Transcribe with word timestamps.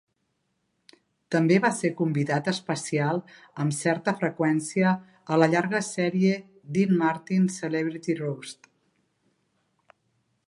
També 1.33 1.57
va 1.65 1.69
ser 1.79 1.91
convidat 1.99 2.47
especial 2.51 3.21
amb 3.63 3.75
certa 3.79 4.13
freqüència 4.23 4.93
a 5.35 5.39
la 5.43 5.51
llarga 5.53 5.81
sèrie 5.91 6.33
'Dean 6.77 6.97
Martin 7.03 7.45
Celebrity 7.59 8.17
Roast'. 8.23 8.73